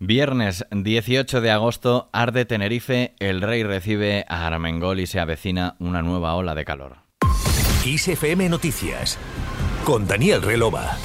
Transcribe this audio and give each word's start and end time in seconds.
Viernes 0.00 0.64
18 0.70 1.40
de 1.40 1.50
agosto, 1.50 2.08
arde 2.12 2.44
Tenerife, 2.44 3.16
el 3.18 3.40
rey 3.42 3.64
recibe 3.64 4.24
a 4.28 4.46
Armengol 4.46 5.00
y 5.00 5.08
se 5.08 5.18
avecina 5.18 5.74
una 5.80 6.02
nueva 6.02 6.36
ola 6.36 6.54
de 6.54 6.64
calor. 6.64 6.98
ISFM 7.84 8.48
Noticias, 8.48 9.18
con 9.84 10.06
Daniel 10.06 10.42
Relova. 10.42 10.96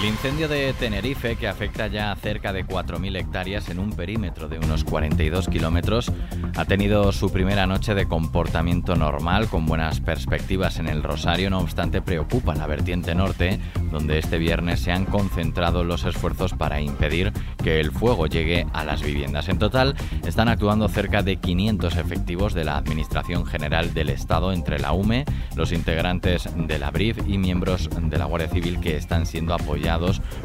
El 0.00 0.06
incendio 0.06 0.48
de 0.48 0.72
Tenerife, 0.72 1.36
que 1.36 1.46
afecta 1.46 1.86
ya 1.86 2.10
a 2.10 2.16
cerca 2.16 2.54
de 2.54 2.64
4.000 2.64 3.18
hectáreas 3.18 3.68
en 3.68 3.78
un 3.78 3.92
perímetro 3.92 4.48
de 4.48 4.58
unos 4.58 4.82
42 4.82 5.48
kilómetros, 5.48 6.10
ha 6.56 6.64
tenido 6.64 7.12
su 7.12 7.30
primera 7.30 7.66
noche 7.66 7.94
de 7.94 8.08
comportamiento 8.08 8.96
normal, 8.96 9.48
con 9.48 9.66
buenas 9.66 10.00
perspectivas 10.00 10.78
en 10.78 10.88
el 10.88 11.02
Rosario. 11.02 11.50
No 11.50 11.58
obstante, 11.58 12.00
preocupa 12.00 12.54
la 12.54 12.66
vertiente 12.66 13.14
norte, 13.14 13.60
donde 13.92 14.18
este 14.18 14.38
viernes 14.38 14.80
se 14.80 14.90
han 14.90 15.04
concentrado 15.04 15.84
los 15.84 16.04
esfuerzos 16.04 16.54
para 16.54 16.80
impedir 16.80 17.30
que 17.62 17.78
el 17.78 17.92
fuego 17.92 18.26
llegue 18.26 18.66
a 18.72 18.84
las 18.84 19.02
viviendas. 19.02 19.50
En 19.50 19.58
total, 19.58 19.96
están 20.26 20.48
actuando 20.48 20.88
cerca 20.88 21.22
de 21.22 21.36
500 21.36 21.96
efectivos 21.98 22.54
de 22.54 22.64
la 22.64 22.78
Administración 22.78 23.44
General 23.44 23.92
del 23.92 24.08
Estado, 24.08 24.54
entre 24.54 24.78
la 24.78 24.92
UME, 24.92 25.26
los 25.56 25.72
integrantes 25.72 26.48
de 26.56 26.78
la 26.78 26.90
BRIF 26.90 27.18
y 27.28 27.36
miembros 27.36 27.90
de 28.00 28.16
la 28.16 28.24
Guardia 28.24 28.48
Civil 28.48 28.80
que 28.80 28.96
están 28.96 29.26
siendo 29.26 29.52
apoyados 29.52 29.89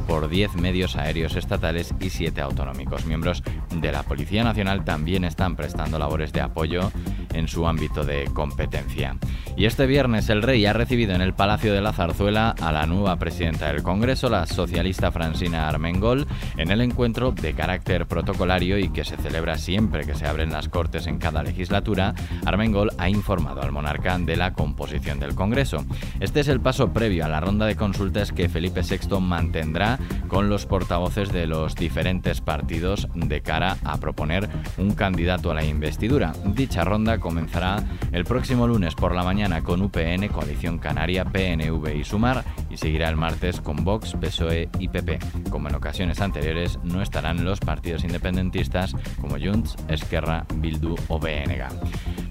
por 0.08 0.27
10 0.27 0.55
medios 0.55 0.95
aéreos 0.95 1.35
estatales 1.35 1.94
y 1.99 2.09
7 2.09 2.41
autonómicos. 2.41 3.05
Miembros 3.05 3.44
de 3.70 3.91
la 3.91 4.04
Policía 4.04 4.44
Nacional 4.44 4.84
también 4.84 5.23
están 5.23 5.55
prestando 5.55 5.99
labores 5.99 6.34
de 6.34 6.41
apoyo 6.41 6.91
en 7.35 7.48
su 7.48 7.67
ámbito 7.67 8.03
de 8.03 8.25
competencia. 8.34 9.16
Y 9.57 9.66
este 9.66 9.85
viernes 9.85 10.30
el 10.30 10.41
rey 10.41 10.66
ha 10.66 10.73
recibido 10.73 11.13
en 11.13 11.21
el 11.21 11.34
Palacio 11.34 11.73
de 11.73 11.81
la 11.81 11.93
Zarzuela 11.93 12.55
a 12.59 12.71
la 12.71 12.85
nueva 12.88 13.16
presidenta 13.17 13.67
del 13.71 13.84
Congreso, 13.84 14.30
la 14.30 14.45
socialista 14.45 15.12
Francina 15.12 15.70
Armengol, 15.70 16.27
en 16.57 16.71
el 16.71 16.81
encuentro 16.81 17.31
de 17.31 17.53
carácter 17.53 18.05
protocolario 18.05 18.77
y 18.77 18.90
que 18.90 19.05
se 19.05 19.15
celebra 19.18 19.57
siempre 19.57 20.05
que 20.05 20.15
se 20.15 20.27
abren 20.27 20.51
las 20.51 20.68
Cortes 20.68 21.07
en 21.07 21.20
cada 21.20 21.41
legislatura. 21.41 22.13
Armengol 22.45 22.91
ha 22.98 23.10
informado 23.10 23.62
al 23.62 23.71
monarca 23.71 24.17
de 24.17 24.35
la 24.35 24.54
composición 24.54 25.20
del 25.20 25.35
Congreso. 25.35 25.85
Este 26.20 26.41
es 26.41 26.48
el 26.48 26.60
paso 26.60 26.91
previo 26.91 27.26
a 27.26 27.29
la 27.29 27.40
ronda 27.40 27.65
de 27.65 27.76
consultas 27.76 28.32
que 28.32 28.49
Felipe 28.49 28.82
VI 28.82 29.20
mantendrá 29.20 29.99
con 30.27 30.49
los 30.49 30.65
portavoces 30.65 31.32
de 31.32 31.48
los 31.48 31.76
diferentes 31.76 32.41
partidos 32.41 33.07
de 33.15 33.41
cara 33.41 33.77
a 33.84 33.98
proponer 33.98 34.49
un 34.77 34.93
candidato 34.93 35.51
a 35.51 35.55
la 35.55 35.65
investidura. 35.65 36.34
Dicha 36.45 36.84
ronda 36.84 37.20
comenzará 37.26 37.84
el 38.12 38.23
próximo 38.23 38.68
lunes 38.68 38.93
por 38.93 39.15
la 39.15 39.23
mañana 39.23 39.63
con 39.63 39.81
UPN, 39.81 40.27
Coalición 40.27 40.77
Canaria, 40.77 41.26
PNV 41.26 41.95
y 41.95 42.04
Sumar 42.04 42.43
y 42.76 42.77
seguirá 42.77 43.07
el 43.07 43.15
martes 43.15 43.62
con 43.62 43.77
Vox, 43.85 44.15
PSOE 44.20 44.68
y 44.79 44.90
PP. 44.90 45.20
Como 45.49 45.70
en 45.70 45.76
ocasiones 45.76 46.20
anteriores, 46.20 46.77
no 46.84 47.01
estarán 47.01 47.45
los 47.45 47.62
partidos 47.62 48.04
independentistas 48.04 48.93
como 49.21 49.37
Junts, 49.40 49.77
Esquerra, 49.87 50.45
Bildu 50.55 50.95
o 51.07 51.17
BNG. 51.17 51.70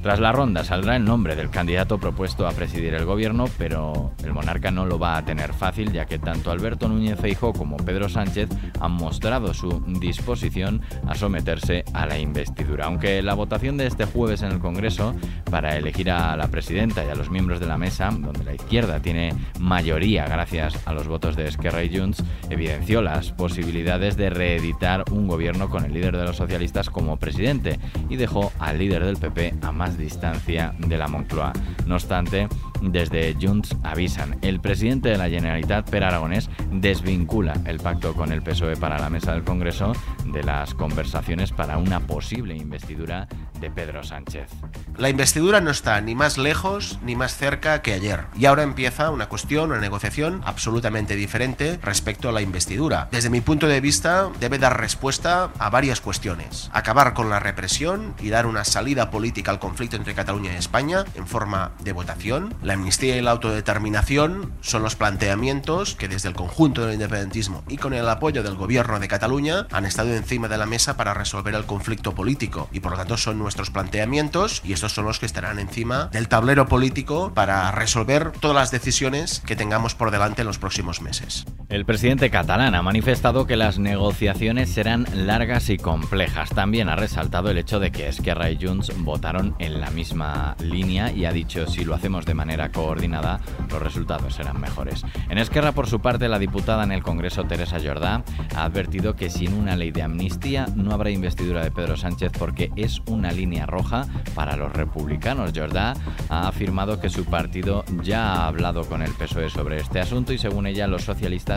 Tras 0.02 0.20
la 0.20 0.32
ronda 0.32 0.64
saldrá 0.64 0.96
el 0.96 1.04
nombre 1.06 1.34
del 1.34 1.48
candidato 1.48 1.98
propuesto 1.98 2.46
a 2.46 2.52
presidir 2.52 2.92
el 2.92 3.06
gobierno, 3.06 3.46
pero 3.56 4.12
el 4.22 4.34
monarca 4.34 4.70
no 4.70 4.84
lo 4.84 4.98
va 4.98 5.16
a 5.16 5.24
tener 5.24 5.54
fácil 5.54 5.92
ya 5.92 6.04
que 6.04 6.18
tanto 6.18 6.50
Alberto 6.50 6.88
Núñez 6.90 7.18
Feijóo 7.18 7.54
como 7.54 7.78
Pedro 7.78 8.10
Sánchez 8.10 8.50
han 8.80 8.92
mostrado 8.92 9.54
su 9.54 9.82
disposición 9.98 10.82
a 11.08 11.14
someterse 11.14 11.86
a 11.94 12.04
la 12.04 12.18
investidura. 12.18 12.84
Aunque 12.84 13.22
la 13.22 13.32
votación 13.32 13.78
de 13.78 13.86
este 13.86 14.04
jueves 14.04 14.42
en 14.42 14.52
el 14.52 14.58
Congreso 14.58 15.14
para 15.50 15.78
elegir 15.78 16.10
a 16.10 16.36
la 16.36 16.48
presidenta 16.48 17.02
y 17.02 17.08
a 17.08 17.14
los 17.14 17.30
miembros 17.30 17.58
de 17.58 17.66
la 17.66 17.78
mesa, 17.78 18.10
donde 18.10 18.44
la 18.44 18.54
izquierda 18.54 19.00
tiene 19.00 19.32
mayoría 19.58 20.26
gracias 20.34 20.76
a 20.84 20.92
los 20.92 21.06
votos 21.06 21.36
de 21.36 21.46
Esquerra 21.46 21.84
y 21.84 21.96
Junts, 21.96 22.24
evidenció 22.50 23.02
las 23.02 23.30
posibilidades 23.30 24.16
de 24.16 24.30
reeditar 24.30 25.04
un 25.12 25.28
gobierno 25.28 25.70
con 25.70 25.84
el 25.84 25.94
líder 25.94 26.16
de 26.16 26.24
los 26.24 26.36
socialistas 26.36 26.90
como 26.90 27.18
presidente 27.18 27.78
y 28.08 28.16
dejó 28.16 28.52
al 28.58 28.78
líder 28.78 29.04
del 29.04 29.16
PP 29.16 29.54
a 29.62 29.70
más 29.70 29.96
distancia 29.96 30.74
de 30.78 30.98
la 30.98 31.06
Moncloa. 31.06 31.52
No 31.86 31.94
obstante, 31.94 32.48
desde 32.80 33.36
Junts 33.40 33.76
avisan, 33.82 34.38
el 34.42 34.60
presidente 34.60 35.08
de 35.08 35.18
la 35.18 35.28
Generalitat, 35.28 35.88
Per 35.88 36.04
Aragonés, 36.04 36.50
desvincula 36.70 37.54
el 37.66 37.78
pacto 37.78 38.14
con 38.14 38.32
el 38.32 38.42
PSOE 38.42 38.76
para 38.76 38.98
la 38.98 39.10
mesa 39.10 39.32
del 39.32 39.44
Congreso 39.44 39.92
de 40.26 40.42
las 40.42 40.74
conversaciones 40.74 41.52
para 41.52 41.78
una 41.78 42.00
posible 42.00 42.56
investidura 42.56 43.28
de 43.60 43.70
Pedro 43.70 44.02
Sánchez. 44.02 44.50
La 44.96 45.08
investidura 45.08 45.60
no 45.60 45.70
está 45.70 46.00
ni 46.00 46.14
más 46.14 46.38
lejos 46.38 46.98
ni 47.02 47.16
más 47.16 47.36
cerca 47.36 47.82
que 47.82 47.92
ayer. 47.92 48.24
Y 48.36 48.46
ahora 48.46 48.62
empieza 48.62 49.10
una 49.10 49.28
cuestión, 49.28 49.70
una 49.70 49.80
negociación 49.80 50.42
absolutamente 50.44 51.16
diferente 51.16 51.78
respecto 51.82 52.28
a 52.28 52.32
la 52.32 52.42
investidura. 52.42 53.08
Desde 53.10 53.30
mi 53.30 53.40
punto 53.40 53.66
de 53.66 53.80
vista, 53.80 54.30
debe 54.40 54.58
dar 54.58 54.80
respuesta 54.80 55.50
a 55.58 55.70
varias 55.70 56.00
cuestiones. 56.00 56.70
Acabar 56.72 57.14
con 57.14 57.30
la 57.30 57.40
represión 57.40 58.14
y 58.20 58.30
dar 58.30 58.46
una 58.46 58.64
salida 58.64 59.10
política 59.10 59.50
al 59.50 59.58
conflicto 59.58 59.96
entre 59.96 60.14
Cataluña 60.14 60.52
y 60.52 60.56
España 60.56 61.04
en 61.14 61.26
forma 61.26 61.72
de 61.82 61.92
votación. 61.92 62.54
La 62.64 62.72
amnistía 62.72 63.18
y 63.18 63.20
la 63.20 63.32
autodeterminación 63.32 64.54
son 64.62 64.82
los 64.82 64.96
planteamientos 64.96 65.94
que 65.96 66.08
desde 66.08 66.30
el 66.30 66.34
conjunto 66.34 66.80
del 66.80 66.94
independentismo 66.94 67.62
y 67.68 67.76
con 67.76 67.92
el 67.92 68.08
apoyo 68.08 68.42
del 68.42 68.54
gobierno 68.54 68.98
de 68.98 69.06
Cataluña 69.06 69.66
han 69.70 69.84
estado 69.84 70.14
encima 70.14 70.48
de 70.48 70.56
la 70.56 70.64
mesa 70.64 70.96
para 70.96 71.12
resolver 71.12 71.54
el 71.54 71.66
conflicto 71.66 72.14
político 72.14 72.70
y 72.72 72.80
por 72.80 72.92
lo 72.92 72.96
tanto 72.96 73.18
son 73.18 73.38
nuestros 73.38 73.68
planteamientos 73.68 74.62
y 74.64 74.72
estos 74.72 74.94
son 74.94 75.04
los 75.04 75.18
que 75.18 75.26
estarán 75.26 75.58
encima 75.58 76.06
del 76.06 76.28
tablero 76.28 76.66
político 76.66 77.34
para 77.34 77.70
resolver 77.70 78.32
todas 78.40 78.56
las 78.56 78.70
decisiones 78.70 79.42
que 79.44 79.56
tengamos 79.56 79.94
por 79.94 80.10
delante 80.10 80.40
en 80.40 80.46
los 80.46 80.56
próximos 80.56 81.02
meses. 81.02 81.44
El 81.70 81.86
presidente 81.86 82.28
catalán 82.28 82.74
ha 82.74 82.82
manifestado 82.82 83.46
que 83.46 83.56
las 83.56 83.78
negociaciones 83.78 84.68
serán 84.68 85.06
largas 85.14 85.70
y 85.70 85.78
complejas. 85.78 86.50
También 86.50 86.90
ha 86.90 86.94
resaltado 86.94 87.50
el 87.50 87.56
hecho 87.56 87.80
de 87.80 87.90
que 87.90 88.06
Esquerra 88.06 88.50
y 88.50 88.58
Junts 88.60 88.92
votaron 88.98 89.56
en 89.58 89.80
la 89.80 89.90
misma 89.90 90.56
línea 90.60 91.10
y 91.10 91.24
ha 91.24 91.32
dicho 91.32 91.66
si 91.66 91.84
lo 91.84 91.94
hacemos 91.94 92.26
de 92.26 92.34
manera 92.34 92.70
coordinada 92.70 93.40
los 93.70 93.82
resultados 93.82 94.34
serán 94.34 94.60
mejores. 94.60 95.04
En 95.30 95.38
Esquerra, 95.38 95.72
por 95.72 95.86
su 95.86 96.00
parte, 96.00 96.28
la 96.28 96.38
diputada 96.38 96.84
en 96.84 96.92
el 96.92 97.02
Congreso, 97.02 97.44
Teresa 97.44 97.78
Jordá, 97.82 98.22
ha 98.54 98.64
advertido 98.64 99.16
que 99.16 99.30
sin 99.30 99.54
una 99.54 99.74
ley 99.74 99.90
de 99.90 100.02
amnistía 100.02 100.66
no 100.76 100.92
habrá 100.92 101.10
investidura 101.10 101.64
de 101.64 101.70
Pedro 101.70 101.96
Sánchez 101.96 102.32
porque 102.38 102.72
es 102.76 103.00
una 103.06 103.32
línea 103.32 103.64
roja 103.64 104.06
para 104.34 104.56
los 104.56 104.72
republicanos. 104.72 105.52
Jordá 105.54 105.94
ha 106.28 106.46
afirmado 106.46 107.00
que 107.00 107.08
su 107.08 107.24
partido 107.24 107.84
ya 108.02 108.34
ha 108.34 108.46
hablado 108.48 108.84
con 108.84 109.00
el 109.00 109.12
PSOE 109.12 109.48
sobre 109.48 109.78
este 109.78 110.00
asunto 110.00 110.32
y 110.34 110.38
según 110.38 110.66
ella 110.66 110.86
los 110.86 111.04
socialistas 111.04 111.53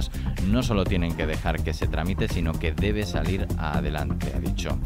no 0.48 0.64
solo 0.64 0.84
tienen 0.84 1.16
que 1.16 1.26
dejar 1.26 1.64
que 1.64 1.74
se 1.74 1.88
tramite, 1.88 2.28
sino 2.28 2.54
que 2.54 2.72
debe 2.72 3.06
salir 3.06 3.48
adelante, 3.58 4.32
ha 4.36 4.40
dicho. 4.40 4.78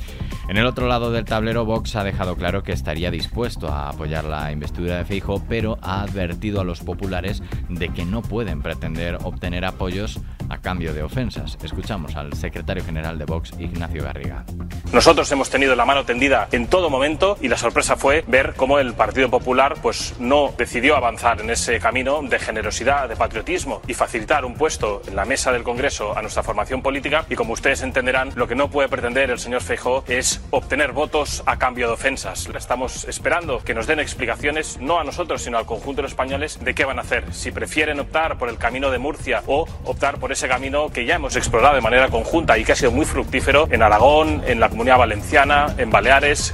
En 0.48 0.58
el 0.58 0.66
otro 0.66 0.88
lado 0.88 1.12
del 1.12 1.26
tablero, 1.26 1.66
Vox 1.66 1.96
ha 1.96 2.04
dejado 2.04 2.36
claro 2.36 2.64
que 2.64 2.72
estaría 2.72 3.12
dispuesto 3.12 3.68
a 3.68 3.90
apoyar 3.90 4.26
la 4.26 4.52
investidura 4.52 4.98
de 4.98 5.06
Feijo, 5.06 5.44
pero 5.48 5.78
ha 5.82 6.02
advertido 6.02 6.62
a 6.62 6.64
los 6.64 6.82
populares 6.82 7.42
de 7.70 7.90
que 7.90 8.06
no 8.06 8.22
pueden 8.22 8.62
pretender 8.62 9.18
obtener 9.24 9.66
apoyos 9.66 10.20
a 10.52 10.58
cambio 10.58 10.94
de 10.94 11.02
ofensas. 11.02 11.58
Escuchamos 11.64 12.16
al 12.16 12.34
secretario 12.34 12.84
general 12.84 13.18
de 13.18 13.26
Vox, 13.26 13.54
Ignacio 13.58 14.04
Garriga. 14.04 14.44
Nosotros 14.92 15.32
hemos 15.32 15.50
tenido 15.50 15.76
la 15.76 15.86
mano 15.86 16.04
tendida 16.04 16.48
en 16.52 16.68
todo 16.68 16.90
momento 16.90 17.38
y 17.42 17.48
la 17.48 17.58
sorpresa 17.58 17.96
fue 17.96 18.24
ver 18.28 18.54
cómo 18.58 18.80
el 18.80 18.94
Partido 18.94 19.30
Popular 19.30 19.76
pues 19.82 20.16
no 20.20 20.54
decidió 20.58 20.98
avanzar 20.98 21.40
en 21.40 21.50
ese 21.50 21.80
camino 21.80 22.22
de 22.22 22.40
generosidad, 22.40 23.08
de 23.08 23.16
patriotismo 23.16 23.82
y 23.88 23.94
facilitar 23.94 24.44
un 24.44 24.56
puesto 24.56 25.02
en 25.08 25.16
la 25.16 25.26
mesa 25.26 25.52
del 25.52 25.64
Congreso 25.64 26.18
a 26.18 26.22
nuestra 26.22 26.44
formación 26.44 26.82
política 26.82 27.26
y 27.30 27.36
como 27.36 27.54
ustedes 27.54 27.82
entenderán, 27.82 28.32
lo 28.36 28.48
que 28.48 28.56
no 28.56 28.70
puede 28.70 28.90
pretender 28.90 29.32
el 29.32 29.40
señor 29.40 29.62
Feijóo 29.62 30.04
es 30.08 30.42
obtener 30.50 30.92
votos 30.92 31.44
a 31.46 31.58
cambio 31.58 31.88
de 31.88 31.94
ofensas. 31.94 32.50
Estamos 32.54 33.06
esperando 33.06 33.60
que 33.60 33.74
nos 33.74 33.88
den 33.88 34.00
explicaciones 34.00 34.78
no 34.80 35.00
a 35.00 35.04
nosotros, 35.04 35.42
sino 35.42 35.58
al 35.58 35.66
conjunto 35.66 35.98
de 35.98 36.04
los 36.04 36.12
españoles 36.12 36.60
de 36.62 36.76
qué 36.76 36.86
van 36.86 37.00
a 37.00 37.04
hacer, 37.04 37.34
si 37.34 37.52
prefieren 37.52 38.00
optar 38.00 38.38
por 38.38 38.50
el 38.50 38.58
camino 38.58 38.92
de 38.92 38.98
Murcia 38.98 39.44
o 39.48 39.66
optar 39.86 40.20
por 40.20 40.32
ese 40.32 40.41
camino 40.47 40.90
que 40.90 41.06
ya 41.06 41.16
hemos 41.16 41.35
explorado 41.35 41.75
de 41.75 41.81
manera 41.81 42.09
conjunta 42.09 42.58
y 42.58 42.64
que 42.64 42.72
ha 42.72 42.76
sido 42.76 42.91
muy 42.91 43.05
fructífero 43.05 43.67
en 43.72 43.82
Aragón, 43.82 44.43
en 44.46 44.59
la 44.59 44.70
Comunidad 44.70 44.97
Valenciana, 44.97 45.73
en 45.78 45.90
Baleares. 45.90 46.53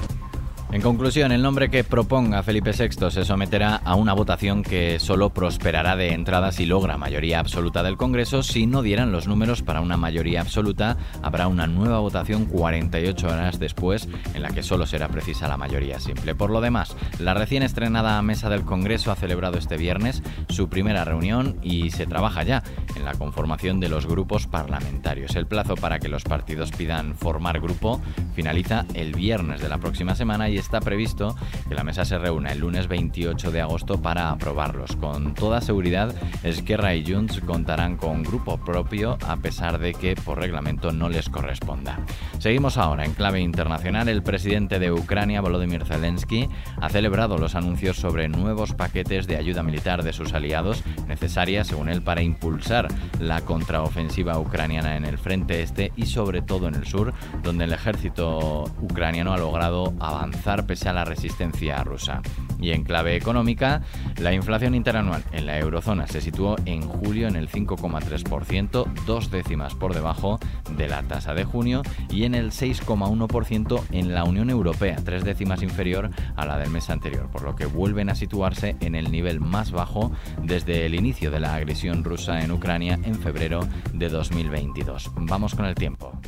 En 0.78 0.84
conclusión, 0.84 1.32
el 1.32 1.42
nombre 1.42 1.72
que 1.72 1.84
proponga 1.84 2.44
Felipe 2.44 2.70
VI 2.72 3.10
se 3.10 3.26
someterá 3.26 3.78
a 3.78 3.96
una 3.96 4.14
votación 4.14 4.62
que 4.62 5.00
solo 5.00 5.32
prosperará 5.32 5.96
de 5.96 6.14
entrada 6.14 6.52
si 6.52 6.68
logra 6.68 6.98
mayoría 6.98 7.40
absoluta 7.40 7.82
del 7.82 7.98
Congreso. 7.98 8.44
Si 8.44 8.68
no 8.68 8.84
dieran 8.84 9.12
los 9.12 9.28
números 9.28 9.64
para 9.64 9.82
una 9.82 9.98
mayoría 9.98 10.40
absoluta, 10.40 10.98
habrá 11.24 11.48
una 11.48 11.66
nueva 11.66 11.98
votación 11.98 12.46
48 12.46 13.26
horas 13.26 13.58
después 13.58 14.08
en 14.36 14.44
la 14.44 14.50
que 14.50 14.62
solo 14.62 14.86
será 14.86 15.08
precisa 15.08 15.48
la 15.48 15.58
mayoría 15.58 16.00
simple. 16.00 16.36
Por 16.36 16.52
lo 16.52 16.62
demás, 16.62 16.96
la 17.18 17.34
recién 17.34 17.64
estrenada 17.64 18.22
mesa 18.22 18.48
del 18.48 18.62
Congreso 18.62 19.12
ha 19.12 19.16
celebrado 19.16 19.58
este 19.58 19.78
viernes 19.78 20.22
su 20.48 20.70
primera 20.70 21.04
reunión 21.06 21.58
y 21.64 21.90
se 21.90 22.06
trabaja 22.06 22.44
ya 22.44 22.62
en 22.96 23.04
la 23.04 23.16
conformación 23.16 23.80
de 23.80 23.90
los 23.90 24.06
grupos 24.06 24.46
parlamentarios. 24.46 25.36
El 25.36 25.48
plazo 25.48 25.74
para 25.74 25.98
que 25.98 26.08
los 26.08 26.24
partidos 26.24 26.70
pidan 26.70 27.16
formar 27.16 27.60
grupo 27.60 28.00
finaliza 28.36 28.86
el 28.94 29.14
viernes 29.16 29.60
de 29.60 29.70
la 29.70 29.80
próxima 29.80 30.14
semana 30.14 30.50
y 30.50 30.67
está 30.68 30.81
previsto 30.81 31.34
que 31.69 31.75
la 31.75 31.86
mesa 31.86 32.04
se 32.04 32.18
reúna 32.18 32.52
el 32.52 32.60
lunes 32.60 32.90
28 32.90 33.52
de 33.52 33.62
agosto 33.62 34.02
para 34.02 34.31
aprobarlos. 34.31 34.98
Con 34.98 35.34
toda 35.34 35.62
seguridad, 35.62 36.14
Esquerra 36.44 36.94
y 36.94 37.10
Junts 37.10 37.40
contarán 37.40 37.96
con 37.96 38.22
grupo 38.22 38.58
propio 38.58 39.18
a 39.25 39.38
pesar 39.38 39.80
de 39.80 39.94
que 39.94 40.16
por 40.16 40.40
reglamento 40.40 40.92
no 40.92 41.08
les 41.08 41.30
corresponda. 41.30 42.00
Seguimos 42.40 42.78
ahora 42.78 43.06
en 43.06 43.14
clave 43.14 43.40
internacional. 43.40 44.10
El 44.10 44.24
presidente 44.24 44.78
de 44.78 44.92
Ucrania, 44.92 45.40
Volodymyr 45.40 45.86
Zelensky, 45.86 46.50
ha 46.81 46.90
celebrado 46.90 47.38
los 47.38 47.56
anuncios 47.56 47.96
sobre 47.96 48.28
nuevos 48.28 48.74
paquetes 48.74 49.25
de 49.25 49.38
ayuda 49.38 49.64
militar 49.64 50.04
de 50.04 50.12
sus 50.12 50.34
aliados 50.34 50.84
necesarias, 51.08 51.68
según 51.68 51.88
él, 51.88 52.02
para 52.02 52.24
impulsar 52.24 52.90
la 53.22 53.40
contraofensiva 53.40 54.38
ucraniana 54.38 54.98
en 54.98 55.06
el 55.06 55.18
frente 55.18 55.62
este 55.62 55.94
y 55.96 56.08
sobre 56.08 56.42
todo 56.42 56.68
en 56.68 56.75
el 56.75 56.86
sur, 56.86 57.14
donde 57.42 57.64
el 57.64 57.72
ejército 57.72 58.66
ucraniano 58.81 59.31
ha 59.31 59.38
logrado 59.38 59.94
avanzar 60.02 60.47
pese 60.56 60.88
a 60.90 60.94
la 60.94 61.04
resistencia 61.04 61.84
rusa. 61.84 62.22
Y 62.60 62.72
en 62.72 62.84
clave 62.84 63.16
económica, 63.16 63.82
la 64.20 64.34
inflación 64.34 64.74
interanual 64.74 65.24
en 65.32 65.46
la 65.46 65.60
eurozona 65.60 66.08
se 66.08 66.22
situó 66.22 66.56
en 66.66 66.82
julio 66.82 67.28
en 67.28 67.36
el 67.36 67.50
5,3%, 67.50 68.86
dos 69.06 69.30
décimas 69.30 69.76
por 69.76 69.94
debajo 69.94 70.40
de 70.76 70.88
la 70.88 71.04
tasa 71.04 71.34
de 71.34 71.44
junio, 71.44 71.84
y 72.10 72.24
en 72.24 72.34
el 72.34 72.52
6,1% 72.52 73.84
en 73.92 74.14
la 74.14 74.24
Unión 74.24 74.50
Europea, 74.50 74.96
tres 75.04 75.24
décimas 75.24 75.62
inferior 75.62 76.10
a 76.36 76.46
la 76.46 76.58
del 76.58 76.72
mes 76.72 76.90
anterior, 76.90 77.30
por 77.30 77.44
lo 77.44 77.56
que 77.56 77.66
vuelven 77.66 78.10
a 78.10 78.16
situarse 78.16 78.76
en 78.80 78.96
el 78.96 79.12
nivel 79.12 79.40
más 79.40 79.72
bajo 79.72 80.12
desde 80.42 80.86
el 80.86 80.96
inicio 80.96 81.30
de 81.30 81.42
la 81.42 81.56
agresión 81.56 82.04
rusa 82.04 82.42
en 82.42 82.52
Ucrania 82.52 82.98
en 83.04 83.16
febrero 83.16 83.68
de 83.94 84.10
2022. 84.10 85.12
Vamos 85.16 85.54
con 85.54 85.66
el 85.66 85.76
tiempo. 85.76 86.20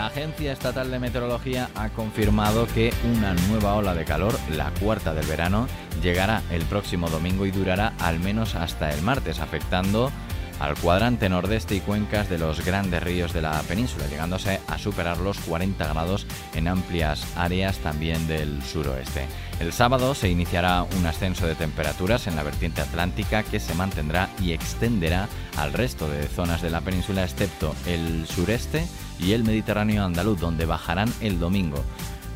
La 0.00 0.06
Agencia 0.06 0.52
Estatal 0.52 0.90
de 0.90 0.98
Meteorología 0.98 1.68
ha 1.74 1.90
confirmado 1.90 2.66
que 2.68 2.90
una 3.04 3.34
nueva 3.50 3.74
ola 3.74 3.94
de 3.94 4.06
calor, 4.06 4.34
la 4.50 4.70
cuarta 4.80 5.12
del 5.12 5.26
verano, 5.26 5.66
llegará 6.02 6.42
el 6.50 6.62
próximo 6.62 7.10
domingo 7.10 7.44
y 7.44 7.50
durará 7.50 7.92
al 7.98 8.18
menos 8.18 8.54
hasta 8.54 8.90
el 8.94 9.02
martes, 9.02 9.40
afectando 9.40 10.10
al 10.60 10.76
cuadrante 10.76 11.28
nordeste 11.28 11.74
y 11.74 11.80
cuencas 11.80 12.28
de 12.28 12.38
los 12.38 12.64
grandes 12.64 13.02
ríos 13.02 13.32
de 13.32 13.42
la 13.42 13.60
península, 13.62 14.06
llegándose 14.06 14.60
a 14.68 14.78
superar 14.78 15.18
los 15.18 15.38
40 15.40 15.88
grados 15.88 16.26
en 16.54 16.68
amplias 16.68 17.26
áreas 17.36 17.78
también 17.78 18.28
del 18.28 18.62
suroeste. 18.62 19.26
El 19.58 19.72
sábado 19.72 20.14
se 20.14 20.28
iniciará 20.28 20.84
un 20.98 21.06
ascenso 21.06 21.46
de 21.46 21.54
temperaturas 21.54 22.26
en 22.26 22.36
la 22.36 22.42
vertiente 22.42 22.82
atlántica 22.82 23.42
que 23.42 23.58
se 23.58 23.74
mantendrá 23.74 24.28
y 24.40 24.52
extenderá 24.52 25.28
al 25.56 25.72
resto 25.72 26.08
de 26.08 26.28
zonas 26.28 26.62
de 26.62 26.70
la 26.70 26.82
península 26.82 27.24
excepto 27.24 27.74
el 27.86 28.26
sureste 28.26 28.86
y 29.18 29.32
el 29.32 29.44
Mediterráneo 29.44 30.04
andaluz, 30.04 30.40
donde 30.40 30.66
bajarán 30.66 31.12
el 31.20 31.40
domingo. 31.40 31.82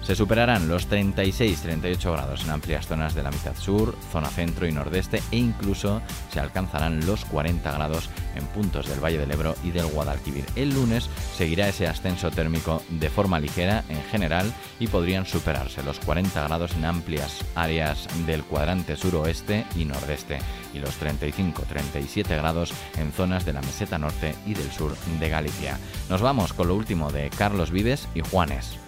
Se 0.04 0.14
superarán 0.14 0.68
los 0.68 0.90
36-38 0.90 2.12
grados 2.12 2.44
en 2.44 2.50
amplias 2.50 2.86
zonas 2.86 3.14
de 3.14 3.22
la 3.22 3.30
mitad 3.30 3.56
sur, 3.56 3.96
zona 4.12 4.28
centro 4.28 4.66
y 4.66 4.72
nordeste 4.72 5.22
e 5.30 5.38
incluso 5.38 6.02
se 6.30 6.40
alcanzarán 6.40 7.06
los 7.06 7.24
40 7.24 7.72
grados 7.72 8.10
en 8.36 8.44
puntos 8.48 8.86
del 8.86 9.02
Valle 9.02 9.16
del 9.16 9.30
Ebro 9.30 9.54
y 9.64 9.70
del 9.70 9.86
Guadalquivir. 9.86 10.44
El 10.56 10.74
lunes 10.74 11.08
seguirá 11.34 11.68
ese 11.68 11.86
ascenso 11.86 12.30
térmico 12.30 12.82
de 12.90 13.08
forma 13.08 13.40
ligera 13.40 13.82
en 13.88 14.02
general 14.04 14.52
y 14.78 14.88
podrían 14.88 15.24
superarse 15.24 15.82
los 15.82 15.98
40 16.00 16.48
grados 16.48 16.74
en 16.74 16.84
amplias 16.84 17.42
áreas 17.54 18.06
del 18.26 18.44
cuadrante 18.44 18.96
suroeste 18.96 19.64
y 19.74 19.86
nordeste 19.86 20.38
y 20.74 20.80
los 20.80 21.00
35-37 21.00 22.28
grados 22.28 22.74
en 22.98 23.10
zonas 23.10 23.46
de 23.46 23.54
la 23.54 23.62
meseta 23.62 23.96
norte 23.96 24.34
y 24.44 24.52
del 24.52 24.70
sur 24.70 24.94
de 25.18 25.28
Galicia. 25.30 25.78
Nos 26.10 26.20
vamos 26.20 26.52
con 26.52 26.68
lo 26.68 26.74
último 26.74 27.10
de 27.10 27.30
Carlos 27.30 27.70
Vives 27.70 28.06
y 28.14 28.20
Juanes. 28.20 28.83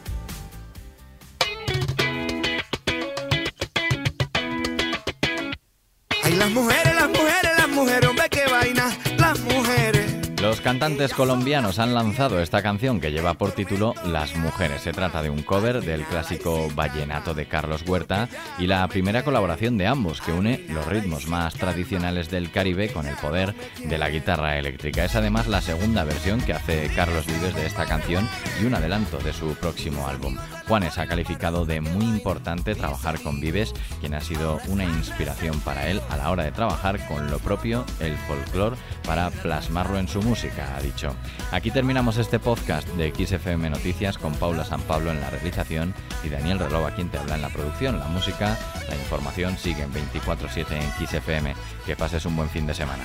Las 6.37 6.51
mujeres, 6.51 6.95
las 6.95 7.09
mujeres, 7.09 7.46
Los 10.57 10.65
cantantes 10.65 11.13
colombianos 11.13 11.79
han 11.79 11.93
lanzado 11.93 12.41
esta 12.41 12.63
canción 12.63 12.99
que 12.99 13.13
lleva 13.13 13.35
por 13.35 13.53
título 13.53 13.95
Las 14.07 14.37
Mujeres. 14.37 14.81
Se 14.81 14.93
trata 14.93 15.23
de 15.23 15.29
un 15.29 15.43
cover 15.43 15.83
del 15.83 16.03
clásico 16.05 16.69
Vallenato 16.75 17.35
de 17.35 17.47
Carlos 17.47 17.85
Huerta 17.87 18.31
y 18.59 18.67
la 18.67 18.89
primera 18.89 19.23
colaboración 19.23 19.77
de 19.77 19.87
ambos 19.87 20.23
que 20.23 20.33
une 20.33 20.65
los 20.71 20.87
ritmos 20.87 21.29
más 21.29 21.55
tradicionales 21.55 22.31
del 22.31 22.51
Caribe 22.51 22.89
con 22.89 23.07
el 23.07 23.17
poder 23.17 23.55
de 23.85 23.99
la 23.99 24.09
guitarra 24.09 24.59
eléctrica. 24.59 25.05
Es 25.05 25.15
además 25.15 25.47
la 25.47 25.61
segunda 25.61 26.05
versión 26.05 26.41
que 26.41 26.55
hace 26.55 26.91
Carlos 26.97 27.27
Vives 27.27 27.55
de 27.55 27.67
esta 27.67 27.85
canción 27.85 28.27
y 28.61 28.65
un 28.65 28.75
adelanto 28.75 29.19
de 29.19 29.35
su 29.35 29.55
próximo 29.57 30.09
álbum. 30.09 30.39
Juanes 30.67 30.99
ha 30.99 31.07
calificado 31.07 31.65
de 31.65 31.81
muy 31.81 32.07
importante 32.07 32.75
trabajar 32.75 33.21
con 33.21 33.41
Vives, 33.41 33.73
quien 34.01 34.15
ha 34.15 34.21
sido 34.21 34.59
una 34.67 34.85
inspiración 34.85 35.61
para 35.61 35.89
él 35.89 36.01
a 36.11 36.17
la 36.17 36.31
hora 36.31 36.43
de 36.43 36.51
trabajar 36.51 37.07
con 37.07 37.31
lo 37.31 37.39
propio, 37.39 37.85
el 38.01 38.17
folclore, 38.17 38.77
para 39.05 39.31
plasmarlo 39.31 39.99
en 39.99 40.09
su 40.09 40.21
música, 40.23 40.46
ha 40.59 40.81
dicho. 40.81 41.15
Aquí 41.51 41.71
terminamos 41.71 42.19
este 42.19 42.39
podcast 42.39 42.89
de 42.91 43.13
XFM 43.13 43.71
Noticias 43.71 44.19
con 44.19 44.35
Paula 44.35 44.65
San 44.65 44.81
Pablo 44.83 45.11
en 45.11 45.21
la 45.21 45.31
realización 45.31 45.95
y 46.25 46.29
Daniel 46.29 46.59
Relova 46.59 46.93
quien 46.93 47.09
te 47.09 47.19
habla 47.19 47.37
en 47.37 47.43
la 47.43 47.49
producción. 47.49 47.99
La 47.99 48.09
música, 48.09 48.59
la 48.89 48.95
información 48.95 49.57
sigue 49.59 49.83
en 49.83 49.93
24-7 49.93 50.67
en 50.73 51.07
XFM. 51.07 51.55
Que 51.85 51.97
pases 51.97 52.27
un 52.27 52.37
buen 52.37 52.49
fin 52.49 52.67
de 52.67 52.75
semana. 52.75 53.05